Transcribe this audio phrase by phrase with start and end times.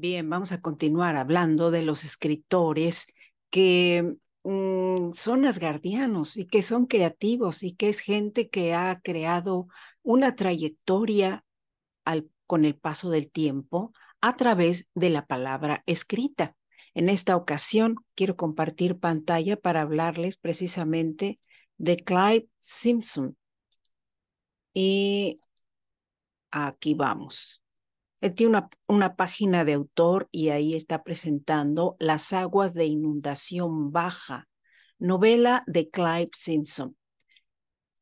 [0.00, 3.06] Bien, vamos a continuar hablando de los escritores
[3.50, 9.68] que mm, son asgardianos y que son creativos y que es gente que ha creado
[10.02, 11.44] una trayectoria
[12.46, 13.92] con el paso del tiempo
[14.22, 16.56] a través de la palabra escrita.
[16.94, 21.36] En esta ocasión quiero compartir pantalla para hablarles precisamente
[21.76, 23.36] de Clive Simpson.
[24.72, 25.34] Y
[26.50, 27.62] aquí vamos.
[28.20, 33.92] Él tiene una, una, página de autor y ahí está presentando Las aguas de inundación
[33.92, 34.48] baja,
[34.98, 36.96] novela de Clive Simpson.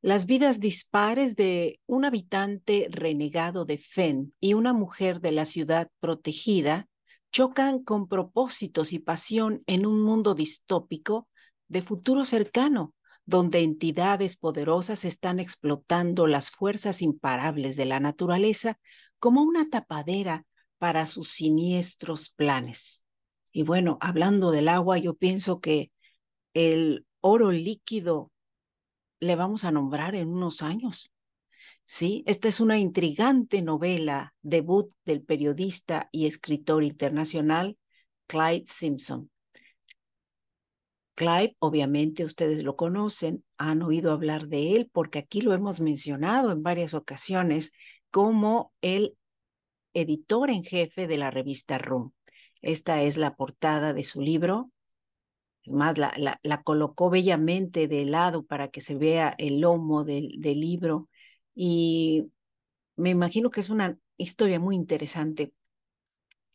[0.00, 5.90] Las vidas dispares de un habitante renegado de Fen y una mujer de la ciudad
[6.00, 6.88] protegida
[7.32, 11.28] chocan con propósitos y pasión en un mundo distópico
[11.68, 12.94] de futuro cercano,
[13.26, 18.78] donde entidades poderosas están explotando las fuerzas imparables de la naturaleza
[19.18, 20.46] como una tapadera
[20.78, 23.04] para sus siniestros planes.
[23.52, 25.90] Y bueno, hablando del agua, yo pienso que
[26.54, 28.30] el oro líquido
[29.20, 31.10] le vamos a nombrar en unos años.
[31.84, 37.78] Sí, esta es una intrigante novela, debut del periodista y escritor internacional
[38.26, 39.30] Clyde Simpson.
[41.14, 46.52] Clyde, obviamente ustedes lo conocen, han oído hablar de él porque aquí lo hemos mencionado
[46.52, 47.72] en varias ocasiones
[48.10, 49.16] como el
[49.94, 52.12] editor en jefe de la revista Room.
[52.62, 54.70] Esta es la portada de su libro.
[55.64, 60.40] Es más, la, la, colocó bellamente de lado para que se vea el lomo del,
[60.40, 61.08] del libro.
[61.54, 62.30] Y
[62.96, 65.52] me imagino que es una historia muy interesante.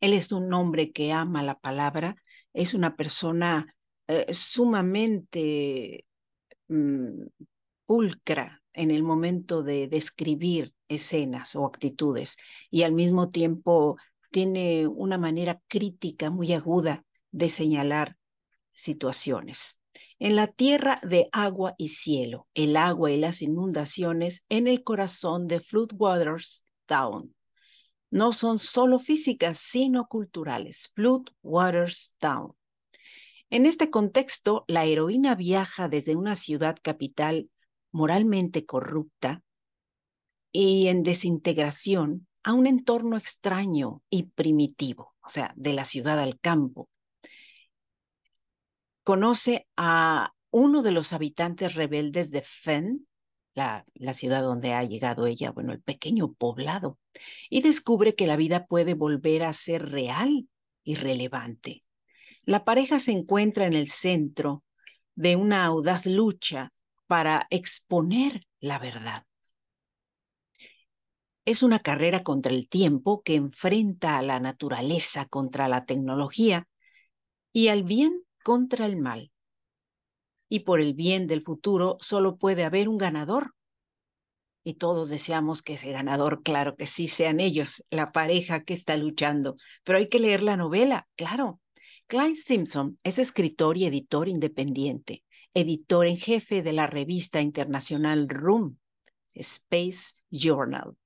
[0.00, 2.16] Él es un hombre que ama la palabra,
[2.52, 3.74] es una persona
[4.08, 6.06] eh, sumamente
[6.68, 7.22] mm,
[7.86, 12.36] pulcra en el momento de describir escenas o actitudes
[12.70, 13.96] y al mismo tiempo
[14.30, 18.16] tiene una manera crítica muy aguda de señalar
[18.72, 19.80] situaciones.
[20.18, 25.46] En la tierra de agua y cielo, el agua y las inundaciones en el corazón
[25.46, 27.34] de Floodwaters Town.
[28.10, 30.92] No son solo físicas, sino culturales.
[30.94, 32.52] Floodwaters Town.
[33.48, 37.50] En este contexto, la heroína viaja desde una ciudad capital
[37.90, 39.44] moralmente corrupta
[40.58, 46.40] y en desintegración a un entorno extraño y primitivo, o sea, de la ciudad al
[46.40, 46.88] campo.
[49.02, 53.06] Conoce a uno de los habitantes rebeldes de Fen,
[53.54, 56.98] la, la, ciudad donde ha llegado ella, bueno, el pequeño poblado,
[57.50, 60.48] y descubre que la vida puede volver a ser real
[60.84, 61.82] y relevante.
[62.44, 64.64] La pareja se encuentra en el centro
[65.16, 66.72] de una audaz lucha
[67.06, 69.26] para exponer la verdad.
[71.46, 76.66] Es una carrera contra el tiempo que enfrenta a la naturaleza contra la tecnología
[77.52, 79.30] y al bien contra el mal.
[80.48, 83.54] Y por el bien del futuro solo puede haber un ganador.
[84.64, 88.96] Y todos deseamos que ese ganador, claro que sí, sean ellos, la pareja que está
[88.96, 89.56] luchando.
[89.84, 91.60] Pero hay que leer la novela, claro.
[92.08, 95.22] Clyde Simpson es escritor y editor independiente,
[95.54, 98.80] editor en jefe de la revista internacional Room,
[99.32, 100.96] Space Journal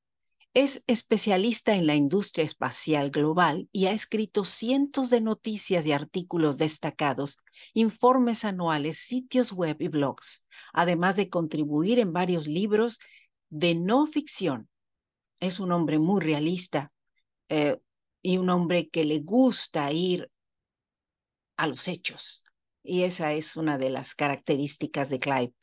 [0.53, 6.59] es especialista en la industria espacial global y ha escrito cientos de noticias y artículos
[6.59, 7.38] destacados,
[7.72, 12.99] informes anuales, sitios web y blogs, además de contribuir en varios libros
[13.49, 14.69] de no ficción.
[15.38, 16.93] Es un hombre muy realista
[17.49, 17.78] eh,
[18.21, 20.31] y un hombre que le gusta ir
[21.56, 22.44] a los hechos.
[22.82, 25.55] Y esa es una de las características de Clive.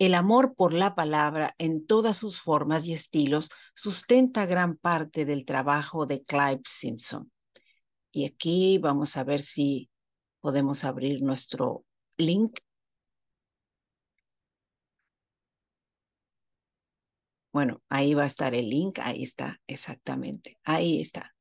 [0.00, 5.44] El amor por la palabra en todas sus formas y estilos sustenta gran parte del
[5.44, 7.30] trabajo de Clive Simpson.
[8.10, 9.90] Y aquí vamos a ver si
[10.40, 11.84] podemos abrir nuestro
[12.16, 12.60] link.
[17.52, 21.34] Bueno, ahí va a estar el link, ahí está, exactamente, ahí está.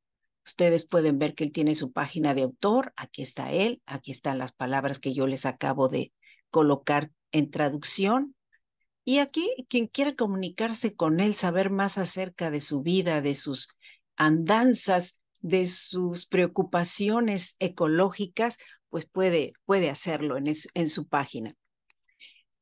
[0.46, 4.38] Ustedes pueden ver que él tiene su página de autor, aquí está él, aquí están
[4.38, 6.12] las palabras que yo les acabo de
[6.50, 8.36] colocar en traducción
[9.06, 13.70] y aquí, quien quiera comunicarse con él, saber más acerca de su vida, de sus
[14.18, 18.58] andanzas, de sus preocupaciones ecológicas,
[18.90, 21.56] pues puede, puede hacerlo en, en su página.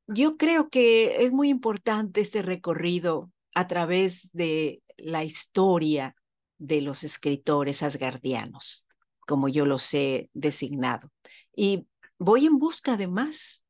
[0.08, 6.16] Yo creo que es muy importante este recorrido a través de la historia
[6.58, 8.86] de los escritores asgardianos,
[9.20, 11.12] como yo los he designado.
[11.56, 11.88] Y
[12.20, 13.66] voy en busca de más.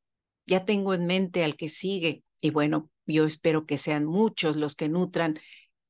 [0.46, 4.76] Ya tengo en mente al que sigue, y bueno, yo espero que sean muchos los
[4.76, 5.38] que nutran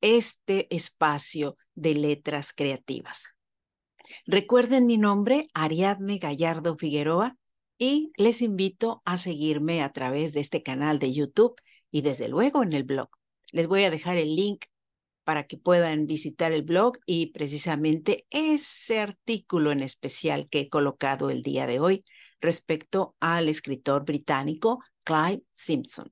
[0.01, 3.35] este espacio de letras creativas.
[4.25, 7.37] Recuerden mi nombre, Ariadne Gallardo Figueroa,
[7.77, 11.55] y les invito a seguirme a través de este canal de YouTube
[11.91, 13.09] y desde luego en el blog.
[13.51, 14.65] Les voy a dejar el link
[15.23, 21.29] para que puedan visitar el blog y precisamente ese artículo en especial que he colocado
[21.29, 22.03] el día de hoy
[22.41, 26.11] respecto al escritor británico Clive Simpson.